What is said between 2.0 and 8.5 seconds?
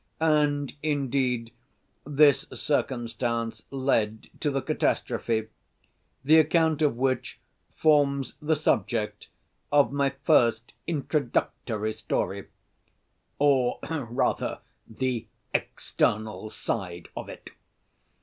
this circumstance led to the catastrophe, the account of which forms